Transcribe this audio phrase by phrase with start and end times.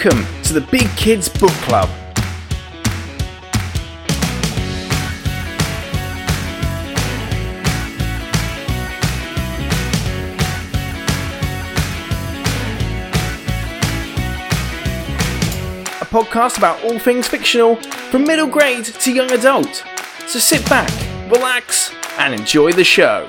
[0.00, 1.88] Welcome to the Big Kids Book Club.
[16.00, 17.74] A podcast about all things fictional
[18.12, 19.82] from middle grade to young adult.
[20.28, 20.88] So sit back,
[21.28, 23.28] relax, and enjoy the show.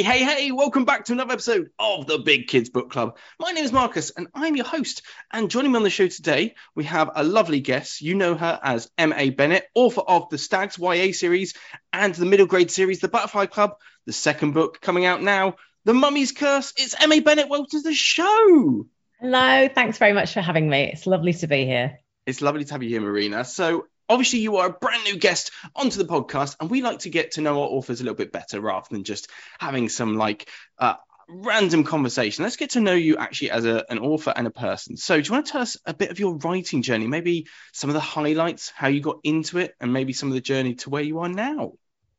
[0.00, 3.18] Hey, hey, hey, welcome back to another episode of the Big Kids Book Club.
[3.38, 5.02] My name is Marcus and I'm your host.
[5.30, 8.00] And joining me on the show today, we have a lovely guest.
[8.00, 9.28] You know her as M.A.
[9.28, 11.52] Bennett, author of the Stags YA series
[11.92, 13.72] and the middle grade series, The Butterfly Club,
[14.06, 16.72] the second book coming out now, The Mummy's Curse.
[16.78, 17.20] It's M.A.
[17.20, 17.50] Bennett.
[17.50, 18.86] Welcome to the show.
[19.20, 20.92] Hello, thanks very much for having me.
[20.94, 21.98] It's lovely to be here.
[22.24, 23.44] It's lovely to have you here, Marina.
[23.44, 27.10] So, obviously, you are a brand new guest onto the podcast, and we like to
[27.10, 30.50] get to know our authors a little bit better rather than just having some like
[30.78, 30.94] uh,
[31.28, 32.42] random conversation.
[32.42, 34.96] Let's get to know you actually as a, an author and a person.
[34.96, 37.06] So, do you want to tell us a bit of your writing journey?
[37.06, 40.40] Maybe some of the highlights, how you got into it, and maybe some of the
[40.40, 41.72] journey to where you are now.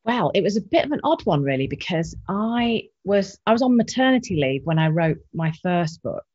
[0.03, 3.61] Well, it was a bit of an odd one, really, because I was I was
[3.61, 6.26] on maternity leave when I wrote my first book,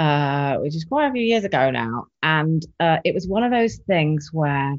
[0.00, 3.52] uh, which is quite a few years ago now, and uh, it was one of
[3.52, 4.76] those things where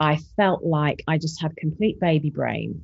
[0.00, 2.82] I felt like I just had complete baby brain,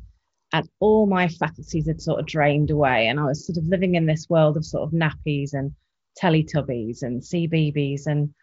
[0.53, 3.95] and all my faculties had sort of drained away, and I was sort of living
[3.95, 5.73] in this world of sort of nappies and
[6.21, 8.35] Teletubbies and CBeebies, and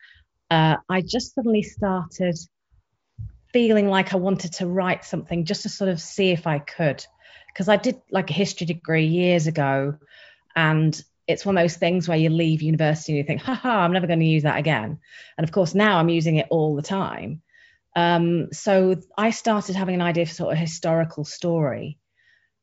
[0.49, 2.39] uh, I just suddenly started
[3.53, 7.05] feeling like I wanted to write something just to sort of see if I could.
[7.53, 9.97] Because I did like a history degree years ago,
[10.55, 13.93] and it's one of those things where you leave university and you think, haha, I'm
[13.93, 14.99] never going to use that again.
[15.37, 17.41] And of course, now I'm using it all the time.
[17.95, 21.97] Um, so I started having an idea for sort of historical story.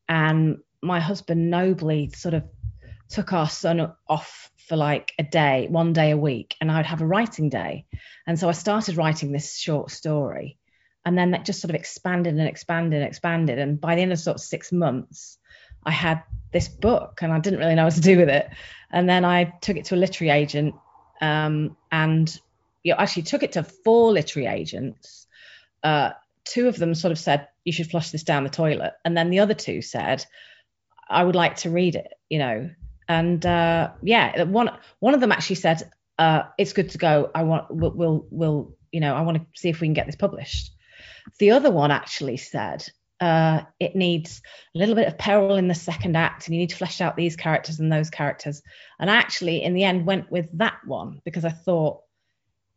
[0.08, 2.44] And my husband nobly sort of
[3.08, 7.02] took our son off for like a day, one day a week, and I'd have
[7.02, 7.86] a writing day.
[8.26, 10.58] And so I started writing this short story
[11.04, 14.12] and then that just sort of expanded and expanded and expanded and by the end
[14.12, 15.38] of sort of six months
[15.84, 16.22] i had
[16.54, 18.48] this book and i didn't really know what to do with it.
[18.90, 20.74] And then i took it to a literary agent
[21.20, 22.34] um, and
[22.82, 25.26] you know, actually took it to four literary agents.
[25.82, 26.10] Uh,
[26.44, 28.92] two of them sort of said you should flush this down the toilet.
[29.04, 30.24] And then the other two said
[31.10, 32.70] i would like to read it you know.
[33.08, 34.70] And uh, yeah one
[35.00, 37.30] one of them actually said uh, it's good to go.
[37.34, 40.06] I want we'll, we'll, we'll you know i want to see if we can get
[40.06, 40.70] this published.
[41.38, 42.86] The other one actually said
[43.20, 44.42] uh, it needs
[44.74, 47.16] a little bit of peril in the second act, and you need to flesh out
[47.16, 48.62] these characters and those characters.
[48.98, 52.00] And I actually, in the end, went with that one because I thought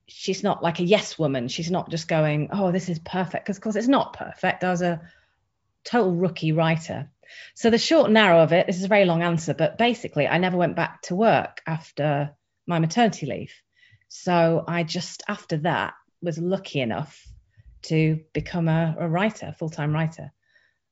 [0.08, 1.48] she's not like a yes woman.
[1.48, 3.46] She's not just going, oh, this is perfect.
[3.46, 4.64] Because, of course, it's not perfect.
[4.64, 5.02] I was a
[5.84, 7.10] total rookie writer.
[7.56, 10.28] So, the short and narrow of it, this is a very long answer, but basically,
[10.28, 12.32] I never went back to work after
[12.68, 13.54] my maternity leave.
[14.08, 17.28] So, I just, after that, was lucky enough
[17.88, 20.32] to become a, a writer, full time writer.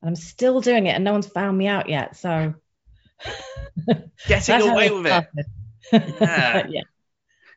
[0.02, 2.16] And I'm still doing it, and no one's found me out yet.
[2.16, 2.54] So
[4.26, 5.46] getting away with it.
[5.92, 6.66] Yeah.
[6.68, 6.80] yeah.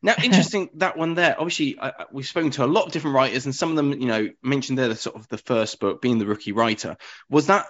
[0.01, 1.35] Now, interesting that one there.
[1.38, 4.07] Obviously, I, we've spoken to a lot of different writers, and some of them, you
[4.07, 6.97] know, mentioned there the sort of the first book being the rookie writer.
[7.29, 7.67] Was that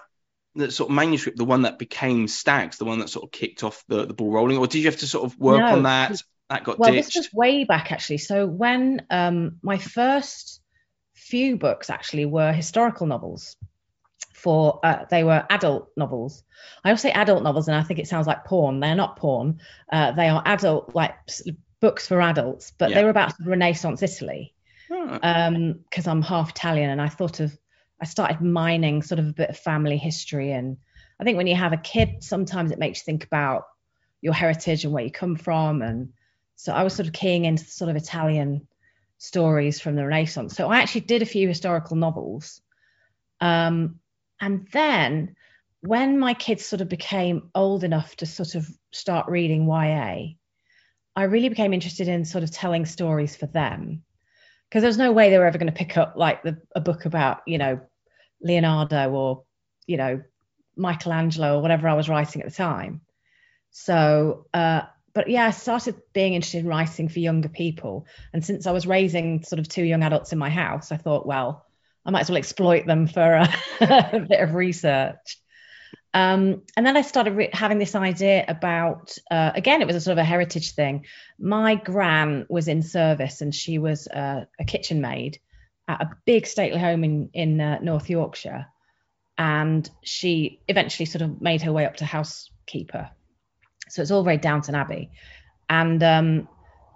[0.55, 3.63] the sort of manuscript the one that became Stags, the one that sort of kicked
[3.63, 5.83] off the, the ball rolling, or did you have to sort of work no, on
[5.83, 6.21] that?
[6.49, 6.91] That got well.
[6.91, 7.13] Ditched?
[7.13, 8.17] This was way back actually.
[8.17, 10.58] So when um, my first
[11.29, 13.55] few books actually were historical novels
[14.33, 16.43] for uh, they were adult novels.
[16.83, 18.79] I also say adult novels and i think it sounds like porn.
[18.79, 19.59] They're not porn.
[19.91, 21.15] Uh, they are adult like
[21.79, 22.95] books for adults but yeah.
[22.95, 24.53] they were about renaissance italy.
[24.89, 27.57] Because um, i'm half italian and i thought of
[28.01, 30.77] i started mining sort of a bit of family history and
[31.19, 33.65] i think when you have a kid sometimes it makes you think about
[34.21, 36.11] your heritage and where you come from and
[36.55, 38.67] so i was sort of keying into sort of italian
[39.19, 40.55] stories from the Renaissance.
[40.55, 42.61] So I actually did a few historical novels.
[43.39, 43.99] Um,
[44.41, 45.35] and then
[45.81, 50.33] when my kids sort of became old enough to sort of start reading YA,
[51.15, 54.03] I really became interested in sort of telling stories for them.
[54.67, 57.05] Because there's no way they were ever going to pick up like the, a book
[57.05, 57.81] about, you know,
[58.41, 59.43] Leonardo or,
[59.85, 60.21] you know,
[60.77, 63.01] Michelangelo or whatever I was writing at the time.
[63.71, 64.83] So uh,
[65.13, 68.05] but yeah, I started being interested in writing for younger people.
[68.33, 71.25] And since I was raising sort of two young adults in my house, I thought,
[71.25, 71.65] well,
[72.05, 73.49] I might as well exploit them for a,
[73.81, 75.37] a bit of research.
[76.13, 80.01] Um, and then I started re- having this idea about, uh, again, it was a
[80.01, 81.05] sort of a heritage thing.
[81.37, 85.39] My gran was in service and she was uh, a kitchen maid
[85.87, 88.67] at a big stately home in, in uh, North Yorkshire.
[89.37, 93.11] And she eventually sort of made her way up to housekeeper
[93.89, 95.11] So it's all very Downton Abbey.
[95.69, 96.47] And um,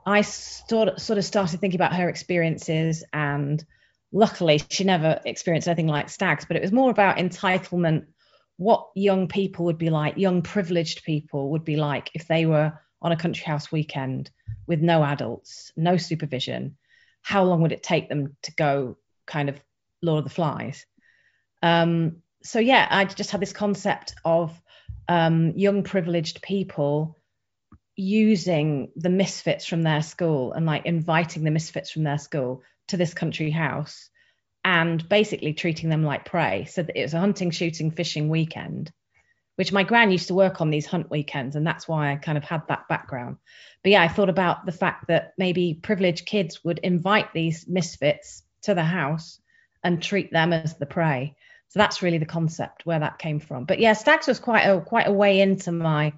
[0.05, 3.63] I sort sort of started thinking about her experiences, and
[4.11, 8.05] luckily she never experienced anything like stags, but it was more about entitlement,
[8.57, 12.73] what young people would be like, young privileged people would be like if they were
[13.01, 14.31] on a country house weekend
[14.67, 16.77] with no adults, no supervision.
[17.21, 19.61] How long would it take them to go kind of
[20.01, 20.85] Lord of the Flies?
[21.61, 24.61] Um, so yeah, I just had this concept of
[25.07, 27.17] um, young privileged people
[27.95, 32.97] using the misfits from their school and like inviting the misfits from their school to
[32.97, 34.09] this country house
[34.65, 36.65] and basically treating them like prey.
[36.65, 38.91] So that it was a hunting, shooting, fishing weekend,
[39.55, 42.37] which my gran used to work on these hunt weekends, and that's why I kind
[42.37, 43.37] of had that background.
[43.83, 48.43] But yeah, I thought about the fact that maybe privileged kids would invite these misfits
[48.63, 49.39] to the house
[49.83, 51.35] and treat them as the prey.
[51.73, 53.65] So that's really the concept where that came from.
[53.65, 56.13] But yeah, Stags was quite a quite a way into my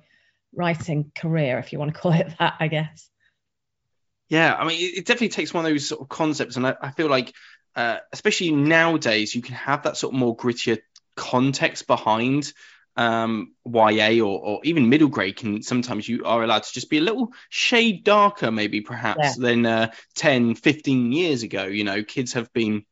[0.54, 3.10] writing career, if you want to call it that, I guess.
[4.28, 6.92] Yeah, I mean, it definitely takes one of those sort of concepts, and I, I
[6.92, 7.34] feel like,
[7.74, 10.80] uh, especially nowadays, you can have that sort of more grittier
[11.16, 12.52] context behind
[12.98, 15.38] um, YA or, or even middle grade.
[15.38, 19.34] Can sometimes you are allowed to just be a little shade darker, maybe perhaps yeah.
[19.38, 21.64] than uh, 10, 15 years ago.
[21.64, 22.84] You know, kids have been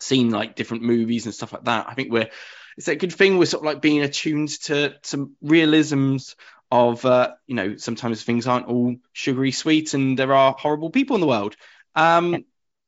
[0.00, 1.86] seen like different movies and stuff like that.
[1.88, 2.30] I think we're
[2.76, 6.34] it's a good thing we're sort of like being attuned to some realisms
[6.70, 11.16] of uh, you know sometimes things aren't all sugary sweet and there are horrible people
[11.16, 11.56] in the world
[11.94, 12.38] um, yeah.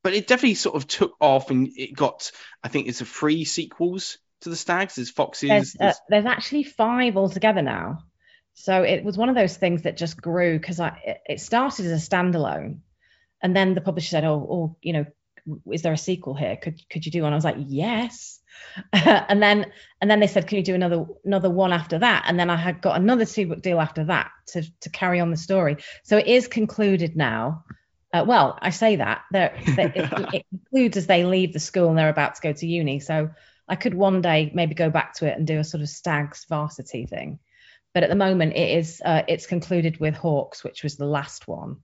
[0.03, 2.31] but it definitely sort of took off and it got
[2.63, 6.63] i think it's a three sequels to the stags there's foxes there's, uh, there's actually
[6.63, 7.99] five altogether now
[8.55, 12.07] so it was one of those things that just grew because i it started as
[12.07, 12.79] a standalone
[13.43, 15.07] and then the publisher said oh, oh you know
[15.71, 18.41] is there a sequel here could could you do one i was like yes
[18.93, 22.39] and then and then they said, "Can you do another another one after that?" And
[22.39, 25.37] then I had got another two book deal after that to to carry on the
[25.37, 25.79] story.
[26.05, 27.65] So it is concluded now.
[28.13, 29.53] Uh, well, I say that it,
[30.35, 33.01] it concludes as they leave the school and they're about to go to uni.
[33.01, 33.31] So
[33.69, 36.45] I could one day maybe go back to it and do a sort of stags
[36.47, 37.39] varsity thing.
[37.95, 41.49] But at the moment, it is uh, it's concluded with Hawks, which was the last
[41.49, 41.79] one,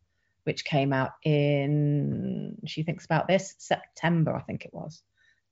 [0.48, 5.02] which came out in she thinks about this September, I think it was.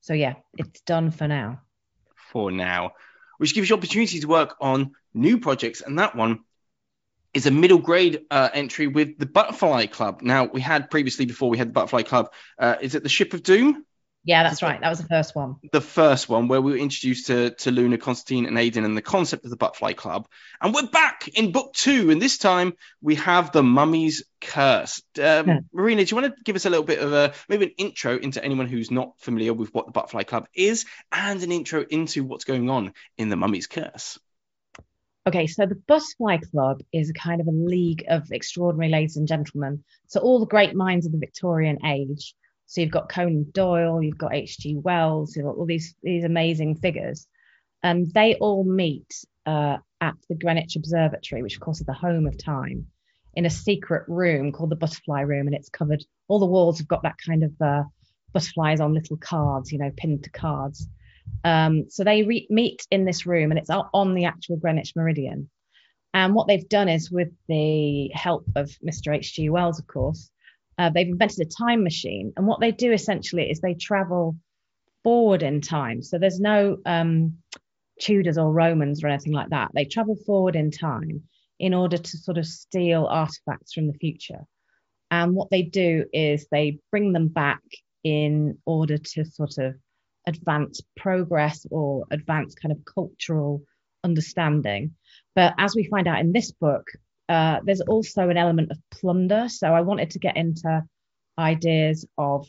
[0.01, 1.61] So yeah, it's done for now.
[2.33, 2.93] For now,
[3.37, 6.41] which gives you opportunity to work on new projects, and that one
[7.35, 10.23] is a middle grade uh, entry with the Butterfly Club.
[10.23, 12.33] Now we had previously before we had the Butterfly Club.
[12.59, 13.85] Uh, is it the Ship of Doom?
[14.27, 14.81] Yeah, that's right.
[14.81, 15.55] That was the first one.
[15.71, 19.03] The first one where we were introduced to, to Luna, Constantine, and Aidan and the
[19.03, 20.27] concept of the Butterfly Club.
[20.61, 22.11] And we're back in book two.
[22.11, 25.01] And this time we have the Mummy's Curse.
[25.17, 25.59] Um, yeah.
[25.73, 28.19] Marina, do you want to give us a little bit of a maybe an intro
[28.19, 32.25] into anyone who's not familiar with what the Butterfly Club is and an intro into
[32.25, 34.19] what's going on in the Mummy's Curse?
[35.29, 39.29] Okay, so the Butterfly Club is a kind of a league of extraordinary ladies and
[39.29, 39.85] gentlemen.
[40.09, 42.35] So all the great minds of the Victorian age
[42.67, 44.77] so you've got Conan Doyle, you've got H.G.
[44.77, 47.27] Wells, you've got all these these amazing figures.
[47.83, 49.15] and they all meet
[49.47, 52.87] uh, at the Greenwich Observatory, which of course is the home of time,
[53.35, 56.05] in a secret room called the Butterfly Room, and it's covered.
[56.29, 57.85] All the walls have got that kind of uh,
[58.33, 60.89] butterflies on little cards, you know, pinned to cards.
[61.45, 65.49] Um, so they re- meet in this room, and it's on the actual Greenwich Meridian.
[66.15, 69.15] And what they've done is, with the help of Mr.
[69.15, 69.51] H.G.
[69.51, 70.31] Wells, of course,
[70.79, 74.37] uh, they've invented a time machine, and what they do essentially is they travel
[75.03, 76.03] forward in time.
[76.03, 77.39] So there's no um,
[78.01, 79.71] Tudors or Romans or anything like that.
[79.75, 81.23] They travel forward in time
[81.59, 84.41] in order to sort of steal artifacts from the future.
[85.11, 87.63] And what they do is they bring them back
[88.05, 89.77] in order to sort of
[90.27, 93.63] advance progress or advance kind of cultural
[94.05, 94.95] understanding.
[95.35, 96.87] But as we find out in this book,
[97.29, 99.49] uh, there's also an element of plunder.
[99.49, 100.85] So I wanted to get into
[101.39, 102.49] ideas of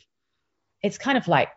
[0.81, 1.50] it's kind of like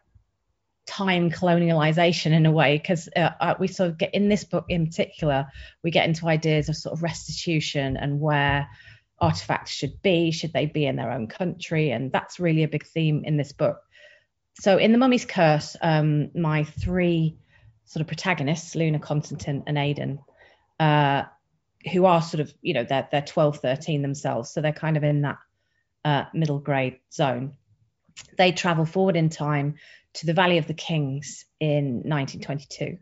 [0.87, 4.87] time colonialization in a way because uh, we sort of get in this book in
[4.87, 5.47] particular
[5.85, 8.67] we get into ideas of sort of restitution and where
[9.21, 12.85] artifacts should be should they be in their own country and that's really a big
[12.85, 13.79] theme in this book
[14.59, 17.37] so in the mummy's curse um, my three
[17.85, 20.19] sort of protagonists luna constantine and aidan
[20.81, 21.23] uh,
[21.93, 24.51] who are sort of, you know, they're, they're 12, 13 themselves.
[24.51, 25.39] So they're kind of in that
[26.05, 27.57] uh, middle grade zone.
[28.37, 29.77] They travel forward in time
[30.15, 32.99] to the Valley of the Kings in 1922.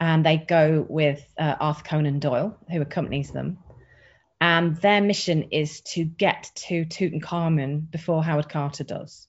[0.00, 3.58] And they go with uh, Arthur Conan Doyle, who accompanies them.
[4.40, 9.28] And their mission is to get to Tutankhamun before Howard Carter does.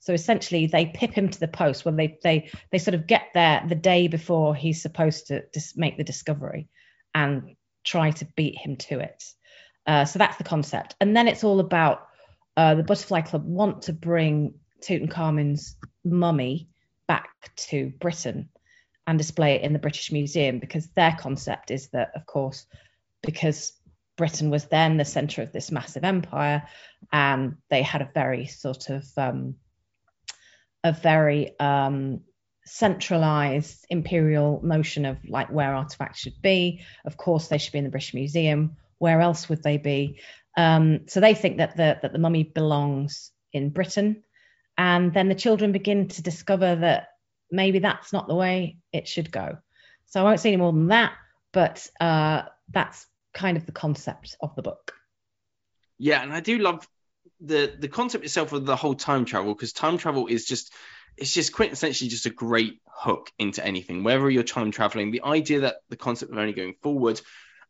[0.00, 1.84] So essentially, they pip him to the post.
[1.84, 5.76] Well, they they they sort of get there the day before he's supposed to just
[5.76, 6.68] make the discovery,
[7.14, 9.24] and try to beat him to it.
[9.86, 10.94] Uh, so that's the concept.
[11.00, 12.06] And then it's all about
[12.56, 16.68] uh, the Butterfly Club want to bring Tutankhamun's mummy
[17.06, 18.50] back to Britain
[19.06, 22.66] and display it in the British Museum because their concept is that, of course,
[23.22, 23.72] because
[24.16, 26.68] Britain was then the center of this massive empire
[27.12, 29.54] and they had a very sort of um,
[30.84, 32.20] a very um,
[32.68, 36.80] centralized imperial notion of like where artifacts should be.
[37.04, 38.76] Of course, they should be in the British Museum.
[38.98, 40.20] Where else would they be?
[40.56, 44.22] Um, so they think that the that the mummy belongs in Britain,
[44.76, 47.08] and then the children begin to discover that
[47.50, 49.58] maybe that's not the way it should go.
[50.06, 51.12] So I won't say any more than that,
[51.52, 54.92] but uh, that's kind of the concept of the book.
[55.98, 56.88] Yeah, and I do love
[57.40, 60.72] the the concept itself of the whole time travel because time travel is just
[61.16, 65.10] it's just quintessentially just a great hook into anything wherever you're time traveling.
[65.10, 67.20] The idea that the concept of only going forward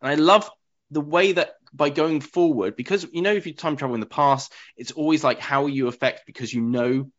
[0.00, 0.50] and i love
[0.90, 4.06] the way that by going forward because you know if you time travel in the
[4.06, 7.10] past it's always like how you affect because you know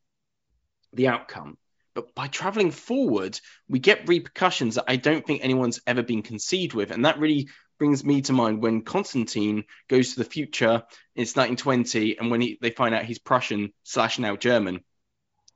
[0.93, 1.57] the outcome.
[1.93, 6.73] But by traveling forward we get repercussions that i don't think anyone's ever been conceived
[6.73, 7.49] with and that really
[7.79, 10.83] brings me to mind when constantine goes to the future
[11.15, 14.83] it's 1920 and when he, they find out he's prussian slash now german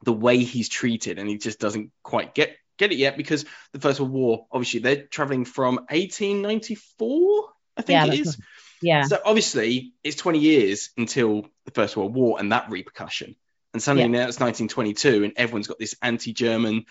[0.04, 3.80] the way he's treated and he just doesn't quite get get it yet because the
[3.80, 8.38] first world war obviously they're traveling from 1894 i think yeah, it is.
[8.82, 9.04] yeah.
[9.04, 13.36] So obviously it's 20 years until the first world war and that repercussion.
[13.74, 14.24] And suddenly yeah.
[14.24, 16.86] now it's 1922 and everyone's got this anti-german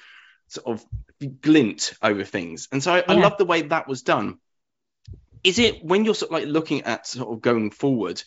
[0.49, 0.85] sort of
[1.41, 2.69] glint over things.
[2.73, 3.05] And so I, yeah.
[3.09, 4.39] I love the way that was done
[5.45, 8.23] is it when you're sort of like looking at sort of going forward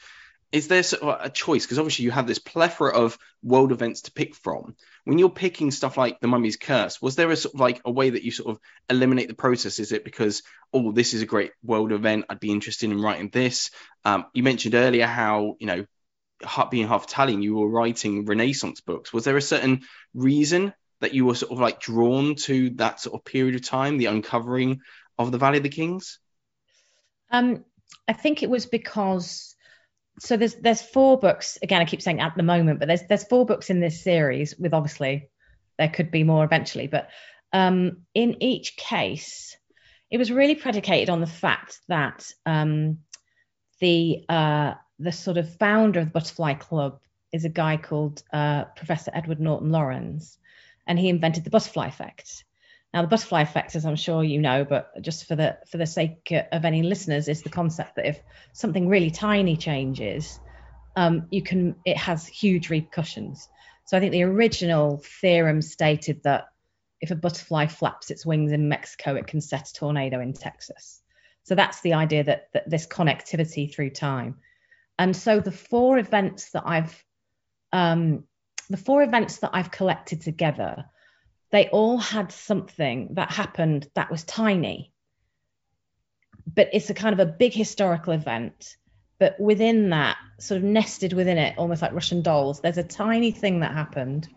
[0.56, 1.66] is there sort of a choice?
[1.66, 4.76] Because obviously you have this plethora of world events to pick from.
[5.04, 7.92] When you're picking stuff like the Mummy's Curse, was there a sort of like a
[7.92, 9.80] way that you sort of eliminate the process?
[9.80, 13.30] Is it because oh, this is a great world event, I'd be interested in writing
[13.34, 13.70] this?
[14.06, 15.86] Um, you mentioned earlier how you know
[16.70, 19.12] being half Italian, you were writing Renaissance books.
[19.12, 19.82] Was there a certain
[20.14, 23.98] reason that you were sort of like drawn to that sort of period of time,
[23.98, 24.80] the uncovering
[25.18, 26.20] of the Valley of the Kings?
[27.36, 27.66] Um,
[28.08, 29.56] I think it was because
[30.20, 33.26] so there's there's four books again i keep saying at the moment but there's there's
[33.26, 35.30] four books in this series with obviously
[35.78, 37.10] there could be more eventually but
[37.52, 39.58] um, in each case
[40.12, 43.00] it was really predicated on the fact that um,
[43.80, 47.00] the uh, the sort of founder of the butterfly club
[47.32, 50.38] is a guy called uh, professor edward norton Lorenz,
[50.88, 52.46] and he invented the butterfly effect
[52.96, 55.86] now, the butterfly effect, as I'm sure you know, but just for the for the
[55.86, 58.22] sake of any listeners, is the concept that if
[58.54, 60.40] something really tiny changes,
[60.96, 63.50] um, you can it has huge repercussions.
[63.84, 66.46] So I think the original theorem stated that
[67.02, 71.02] if a butterfly flaps its wings in Mexico, it can set a tornado in Texas.
[71.44, 74.38] So that's the idea that, that this connectivity through time.
[74.98, 77.04] And so the four events that I've
[77.74, 78.24] um,
[78.70, 80.86] the four events that I've collected together
[81.56, 84.92] they all had something that happened that was tiny.
[86.54, 88.76] But it's a kind of a big historical event.
[89.20, 93.32] But within that, sort of nested within it, almost like Russian dolls, there's a tiny
[93.32, 94.28] thing that happened.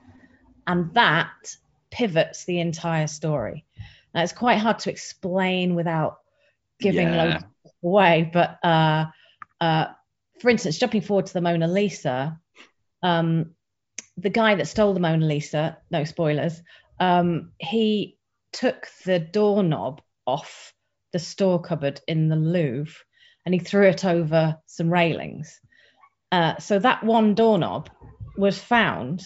[0.65, 1.57] And that
[1.91, 3.65] pivots the entire story.
[4.15, 6.21] Now, it's quite hard to explain without
[6.79, 7.25] giving yeah.
[7.25, 7.45] loads
[7.83, 8.31] away.
[8.33, 9.07] But uh,
[9.61, 9.87] uh,
[10.39, 12.39] for instance, jumping forward to the Mona Lisa,
[13.03, 13.57] um,
[14.17, 16.63] the guy that stole the Mona Lisa, no spoilers,
[17.00, 18.19] um, he
[18.52, 20.73] took the doorknob off
[21.12, 22.95] the store cupboard in the Louvre
[23.45, 25.61] and he threw it over some railings.
[26.31, 27.88] Uh, so that one doorknob
[28.37, 29.25] was found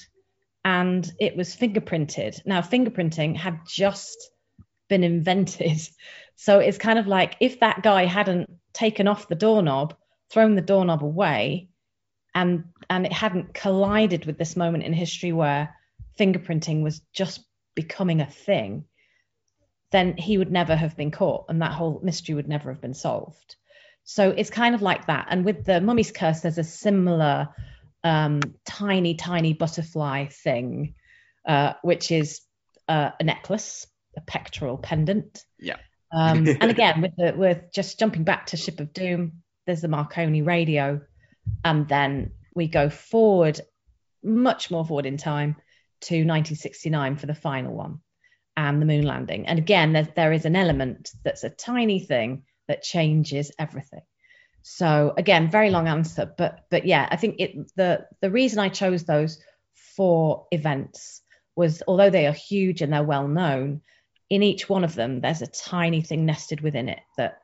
[0.65, 2.45] and it was fingerprinted.
[2.47, 4.31] Now, fingerprinting had just
[4.89, 5.81] been invented.
[6.35, 9.95] So it's kind of like if that guy hadn't taken off the doorknob,
[10.31, 11.69] thrown the doorknob away,
[12.35, 15.73] and and it hadn't collided with this moment in history where
[16.19, 18.85] fingerprinting was just becoming a thing,
[19.91, 22.95] then he would never have been caught and that whole mystery would never have been
[22.95, 23.57] solved.
[24.05, 25.29] So it's kind of like that.
[25.31, 27.49] And with the mummy's curse, there's a similar
[28.03, 30.95] um, tiny, tiny butterfly thing,
[31.47, 32.41] uh, which is
[32.89, 33.87] uh, a necklace,
[34.17, 35.45] a pectoral pendant.
[35.59, 35.77] Yeah.
[36.13, 39.89] Um, and again, with the with just jumping back to Ship of Doom, there's the
[39.89, 41.01] Marconi radio,
[41.65, 43.61] and then we go forward,
[44.23, 45.57] much more forward in time
[46.03, 48.01] to 1969 for the final one
[48.57, 49.47] and the moon landing.
[49.47, 54.03] And again, there, there is an element that's a tiny thing that changes everything.
[54.63, 58.69] So again, very long answer, but but yeah, I think it the the reason I
[58.69, 59.43] chose those
[59.97, 61.21] four events
[61.57, 63.83] was although they are huge and they're well known,
[64.31, 67.41] in each one of them there's a tiny thing nested within it that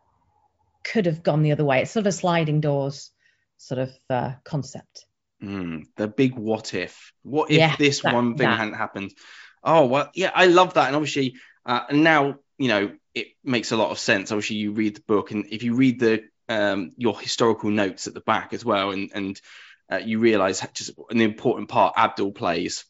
[0.85, 1.83] could have gone the other way.
[1.83, 3.11] It's sort of a sliding doors
[3.57, 5.05] sort of uh, concept.
[5.43, 7.13] Mm, the big what if?
[7.23, 8.59] What if Yeah, this that- one thing that.
[8.59, 9.13] hadn't happened?
[9.63, 11.35] Oh well, yeah, I love that, and obviously,
[11.67, 14.31] uh, and now you know it makes a lot of sense.
[14.33, 18.15] Obviously, you read the book, and if you read the um, your historical notes at
[18.15, 19.41] the back as well, and and
[19.91, 22.85] uh, you realise just an important part Abdul plays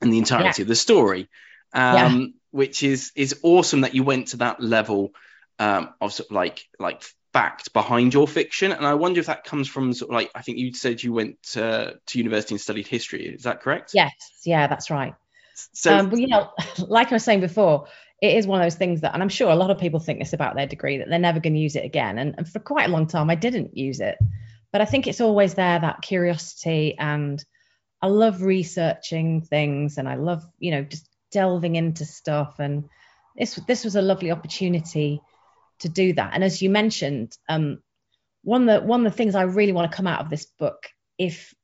[0.00, 1.28] in the entirety of the story,
[1.72, 5.12] um, which is is awesome that you went to that level
[5.58, 7.02] um, of sort of like like
[7.32, 8.72] fact behind your fiction.
[8.72, 11.12] And I wonder if that comes from sort of like I think you said you
[11.12, 13.26] went uh, to university and studied history.
[13.26, 13.92] Is that correct?
[13.94, 14.12] Yes,
[14.44, 15.14] yeah, that's right.
[15.72, 17.86] So um, but you know, like I was saying before,
[18.20, 20.18] it is one of those things that, and I'm sure a lot of people think
[20.18, 22.18] this about their degree that they're never going to use it again.
[22.18, 24.16] And, and for quite a long time, I didn't use it,
[24.70, 27.42] but I think it's always there that curiosity, and
[28.00, 32.56] I love researching things, and I love you know just delving into stuff.
[32.58, 32.84] And
[33.36, 35.22] this this was a lovely opportunity
[35.80, 36.32] to do that.
[36.34, 37.82] And as you mentioned, um,
[38.42, 40.46] one of the one of the things I really want to come out of this
[40.46, 40.88] book,
[41.18, 41.54] if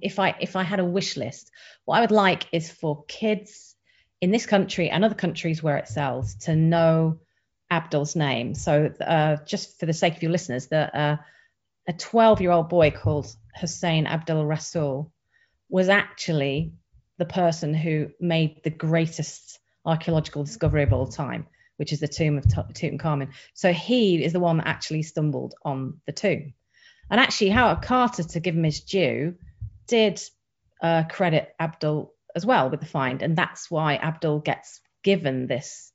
[0.00, 1.50] if I if I had a wish list,
[1.84, 3.74] what I would like is for kids
[4.20, 7.18] in this country and other countries where it sells to know
[7.70, 8.54] Abdul's name.
[8.54, 11.16] So uh, just for the sake of your listeners, that uh,
[11.86, 13.26] a 12 year old boy called
[13.60, 15.12] Hussein Abdul Rasul
[15.68, 16.72] was actually
[17.18, 21.46] the person who made the greatest archaeological discovery of all time,
[21.76, 23.28] which is the tomb of Tutankhamun.
[23.54, 26.54] So he is the one that actually stumbled on the tomb.
[27.10, 29.34] And actually, Howard Carter, to give him his due,
[29.86, 30.20] did
[30.82, 35.92] uh, credit Abdul as well with the find, and that's why Abdul gets given this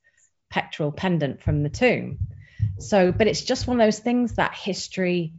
[0.50, 2.18] pectoral pendant from the tomb.
[2.78, 5.34] So, but it's just one of those things that history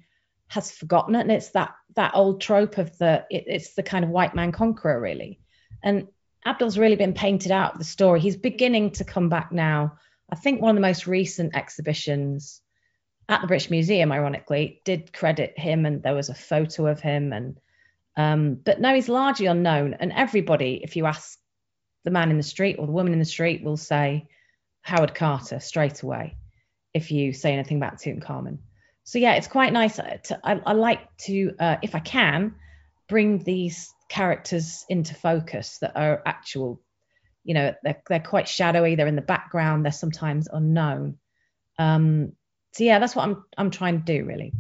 [0.48, 1.22] has forgotten, It.
[1.22, 4.52] and it's that that old trope of the it, it's the kind of white man
[4.52, 5.40] conqueror really,
[5.84, 6.08] and
[6.46, 8.20] Abdul's really been painted out of the story.
[8.20, 9.98] He's beginning to come back now.
[10.32, 12.62] I think one of the most recent exhibitions
[13.28, 17.34] at the British Museum, ironically, did credit him, and there was a photo of him
[17.34, 17.58] and
[18.18, 19.96] um, but no, he's largely unknown.
[20.00, 21.40] And everybody, if you ask
[22.04, 24.28] the man in the street or the woman in the street, will say
[24.82, 26.38] Howard Carter straight away
[26.94, 28.60] if you say anything about Tutankhamun.
[29.04, 29.96] So yeah, it's quite nice.
[29.96, 32.56] To, I, I like to, uh, if I can,
[33.08, 36.82] bring these characters into focus that are actual.
[37.44, 38.96] You know, they're they're quite shadowy.
[38.96, 39.86] They're in the background.
[39.86, 41.18] They're sometimes unknown.
[41.80, 42.34] Um,
[42.74, 44.54] so yeah, that's what I'm I'm trying to do really.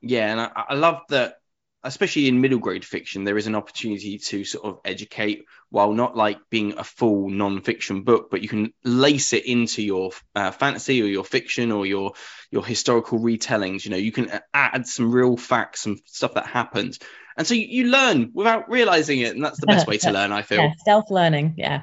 [0.00, 1.36] yeah, and I, I love that,
[1.82, 6.16] especially in middle grade fiction, there is an opportunity to sort of educate while not
[6.16, 11.02] like being a full non-fiction book, but you can lace it into your uh, fantasy
[11.02, 12.12] or your fiction or your
[12.50, 13.84] your historical retellings.
[13.84, 16.98] You know, you can add some real facts, some stuff that happened,
[17.36, 20.32] and so you, you learn without realizing it, and that's the best way to learn.
[20.32, 20.60] I feel.
[20.60, 21.54] Yeah, stealth learning.
[21.56, 21.82] Yeah.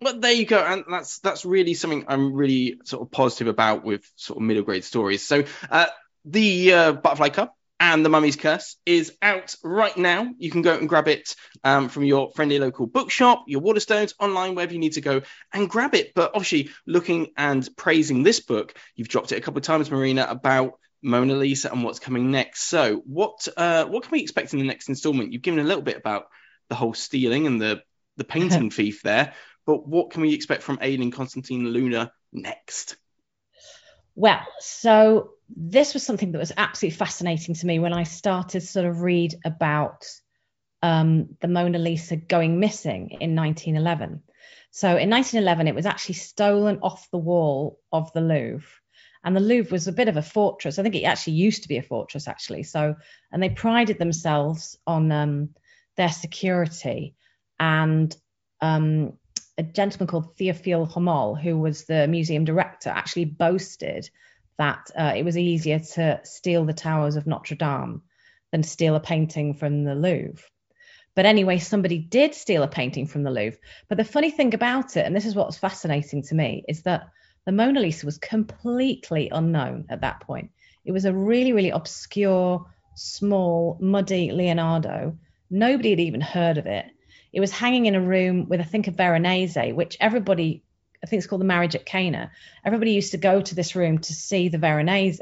[0.00, 3.84] But there you go, and that's that's really something I'm really sort of positive about
[3.84, 5.26] with sort of middle grade stories.
[5.26, 5.86] So uh,
[6.24, 10.28] the uh, Butterfly Club and the Mummy's Curse is out right now.
[10.38, 11.34] You can go and grab it
[11.64, 15.68] um, from your friendly local bookshop, your Waterstones, online, wherever you need to go and
[15.68, 16.12] grab it.
[16.14, 20.26] But obviously, looking and praising this book, you've dropped it a couple of times, Marina,
[20.28, 22.64] about Mona Lisa and what's coming next.
[22.64, 25.32] So what uh, what can we expect in the next instalment?
[25.32, 26.26] You've given a little bit about
[26.68, 27.82] the whole stealing and the
[28.16, 29.34] the painting thief there.
[29.68, 32.96] But what can we expect from Aidan Constantine Luna next?
[34.14, 38.86] Well, so this was something that was absolutely fascinating to me when I started sort
[38.86, 40.06] of read about
[40.80, 44.22] um, the Mona Lisa going missing in 1911.
[44.70, 48.70] So in 1911, it was actually stolen off the wall of the Louvre.
[49.22, 50.78] And the Louvre was a bit of a fortress.
[50.78, 52.62] I think it actually used to be a fortress, actually.
[52.62, 52.94] So,
[53.30, 55.50] and they prided themselves on um,
[55.98, 57.16] their security.
[57.60, 58.16] And
[58.62, 59.17] um,
[59.58, 64.08] a gentleman called Theophile Homolle, who was the museum director, actually boasted
[64.56, 68.02] that uh, it was easier to steal the towers of Notre Dame
[68.52, 70.44] than steal a painting from the Louvre.
[71.14, 73.58] But anyway, somebody did steal a painting from the Louvre.
[73.88, 77.08] But the funny thing about it, and this is what's fascinating to me, is that
[77.44, 80.50] the Mona Lisa was completely unknown at that point.
[80.84, 85.18] It was a really, really obscure, small, muddy Leonardo.
[85.50, 86.86] Nobody had even heard of it.
[87.32, 90.62] It was hanging in a room with, I think, a Veronese, which everybody,
[91.02, 92.30] I think it's called the Marriage at Cana.
[92.64, 95.20] Everybody used to go to this room to see the Veronese.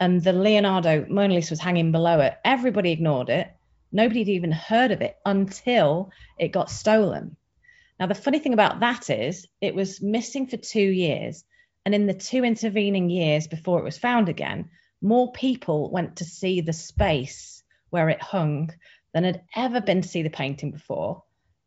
[0.00, 2.34] And the Leonardo Mona Lisa was hanging below it.
[2.44, 3.48] Everybody ignored it.
[3.92, 7.36] Nobody had even heard of it until it got stolen.
[7.98, 11.44] Now, the funny thing about that is it was missing for two years.
[11.84, 14.70] And in the two intervening years before it was found again,
[15.02, 18.70] more people went to see the space where it hung
[19.12, 21.22] than had ever been to see the painting before.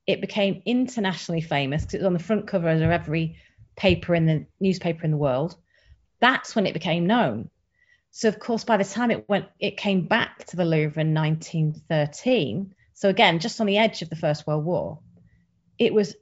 [0.06, 3.38] It became internationally famous because it was on the front cover of every
[3.76, 5.56] paper in the newspaper in the world.
[6.20, 7.50] That's when it became known.
[8.12, 11.14] So of course, by the time it went, it came back to the Louvre in
[11.14, 12.76] 1913.
[12.94, 15.00] So again, just on the edge of the First World War,
[15.80, 16.16] it was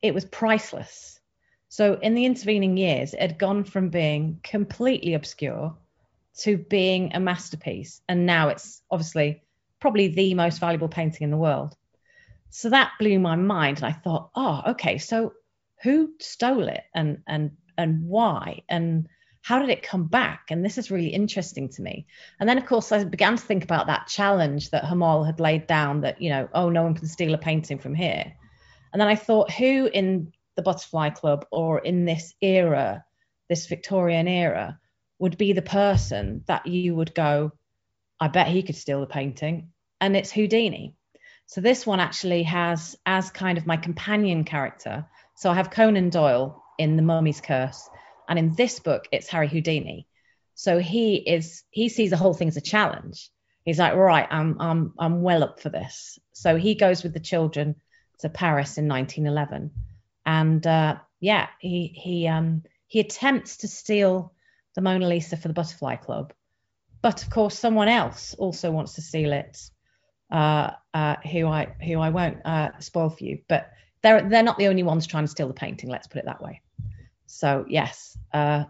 [0.00, 1.20] it was priceless.
[1.68, 5.76] So in the intervening years, it had gone from being completely obscure
[6.38, 9.42] to being a masterpiece, and now it's obviously
[9.80, 11.74] probably the most valuable painting in the world.
[12.50, 15.34] So that blew my mind, and I thought, oh, okay, so
[15.82, 19.08] who stole it, and and and why, and
[19.42, 20.50] how did it come back?
[20.50, 22.06] And this is really interesting to me.
[22.38, 25.66] And then, of course, I began to think about that challenge that Homolle had laid
[25.66, 28.32] down that, you know, oh, no one can steal a painting from here.
[28.92, 33.04] And then I thought, who in the Butterfly Club or in this era,
[33.48, 34.78] this Victorian era,
[35.18, 37.52] would be the person that you would go,
[38.20, 39.70] I bet he could steal the painting.
[40.00, 40.94] And it's Houdini.
[41.46, 45.06] So this one actually has as kind of my companion character.
[45.36, 47.88] So I have Conan Doyle in The Mummy's Curse
[48.28, 50.06] and in this book, it's Harry Houdini.
[50.54, 53.30] So he is he sees the whole thing as a challenge.
[53.64, 56.18] He's like, right, I'm I'm I'm well up for this.
[56.32, 57.76] So he goes with the children
[58.20, 59.70] to Paris in 1911,
[60.26, 64.34] and uh, yeah, he he um he attempts to steal
[64.74, 66.32] the Mona Lisa for the Butterfly Club,
[67.02, 69.58] but of course someone else also wants to steal it,
[70.30, 73.40] uh, uh, who I who I won't uh, spoil for you.
[73.48, 73.70] But
[74.02, 75.90] they're they're not the only ones trying to steal the painting.
[75.90, 76.62] Let's put it that way.
[77.26, 78.64] So yes, uh,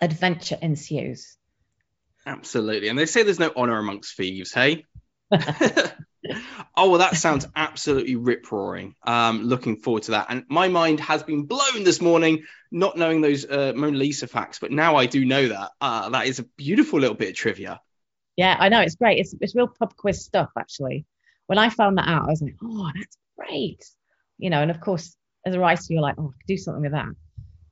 [0.00, 1.36] adventure ensues.
[2.26, 4.52] Absolutely, and they say there's no honor amongst thieves.
[4.52, 4.84] Hey.
[6.76, 8.94] oh well, that sounds absolutely rip roaring.
[9.04, 10.26] Um, looking forward to that.
[10.28, 14.58] And my mind has been blown this morning, not knowing those uh, Mona Lisa facts,
[14.58, 15.70] but now I do know that.
[15.80, 17.80] Uh, that is a beautiful little bit of trivia.
[18.36, 19.18] Yeah, I know it's great.
[19.18, 21.06] It's it's real pub quiz stuff actually.
[21.46, 23.84] When I found that out, I was like, oh, that's great.
[24.38, 26.82] You know, and of course, as a writer, you're like, oh, I could do something
[26.82, 27.08] with that.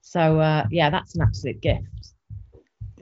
[0.00, 2.13] So uh, yeah, that's an absolute gift.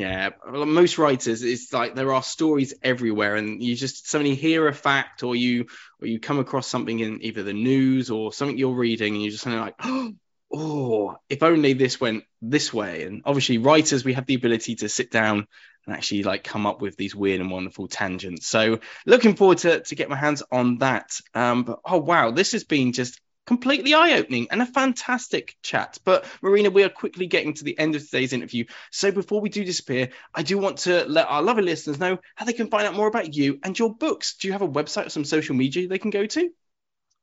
[0.02, 4.74] Yeah, most writers, it's like there are stories everywhere, and you just suddenly hear a
[4.74, 5.66] fact, or you
[6.00, 9.30] or you come across something in either the news or something you're reading, and you're
[9.30, 9.76] just like,
[10.52, 13.04] oh, if only this went this way.
[13.04, 15.46] And obviously, writers, we have the ability to sit down
[15.86, 18.48] and actually like come up with these weird and wonderful tangents.
[18.48, 21.16] So looking forward to to get my hands on that.
[21.32, 25.98] Um, but oh wow, this has been just completely eye opening and a fantastic chat.
[26.04, 28.64] But Marina, we are quickly getting to the end of today's interview.
[28.90, 32.44] So before we do disappear, I do want to let our lovely listeners know how
[32.44, 34.36] they can find out more about you and your books.
[34.36, 36.50] Do you have a website or some social media they can go to?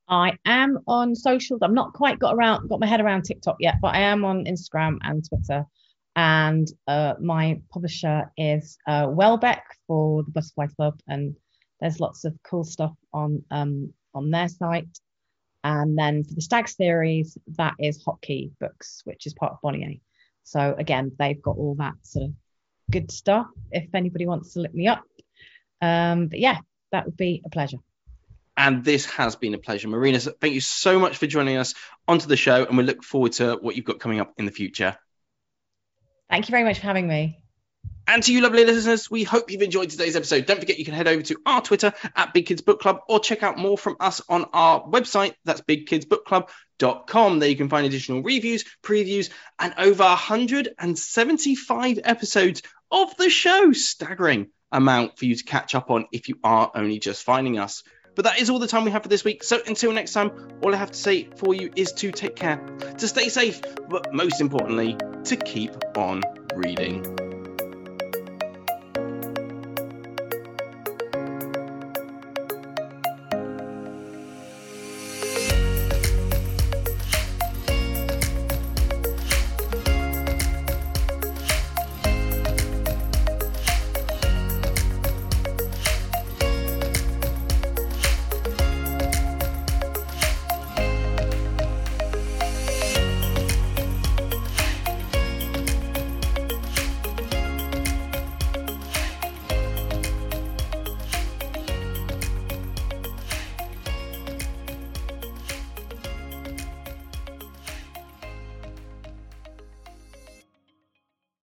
[0.10, 1.62] I am on socials.
[1.62, 4.46] I'm not quite got around, got my head around TikTok yet, but I am on
[4.46, 5.66] Instagram and Twitter.
[6.16, 11.36] And uh, my publisher is uh, Welbeck for the Butterfly Club, and
[11.80, 14.90] there's lots of cool stuff on um, on their site.
[15.64, 19.96] And then for the Stags series, that is Hotkey Books, which is part of Bonnier.
[20.44, 22.34] So again, they've got all that sort of
[22.90, 25.04] good stuff if anybody wants to look me up.
[25.82, 26.60] Um, but yeah,
[26.92, 27.78] that would be a pleasure.
[28.58, 29.88] And this has been a pleasure.
[29.88, 31.76] Marina, thank you so much for joining us
[32.08, 34.52] onto the show, and we look forward to what you've got coming up in the
[34.52, 34.98] future.
[36.30, 37.42] Thank you very much for having me.
[38.12, 40.48] And to you, lovely listeners, we hope you've enjoyed today's episode.
[40.48, 43.20] Don't forget you can head over to our Twitter at Big Kids Book Club or
[43.20, 45.36] check out more from us on our website.
[45.46, 47.38] That's bigkidsbookclub.com.
[47.38, 53.74] There you can find additional reviews, previews, and over 175 episodes of the show.
[53.74, 57.84] Staggering amount for you to catch up on if you are only just finding us.
[58.16, 59.44] But that is all the time we have for this week.
[59.44, 60.32] So until next time,
[60.64, 62.58] all I have to say for you is to take care,
[62.98, 66.24] to stay safe, but most importantly, to keep on
[66.56, 67.29] reading.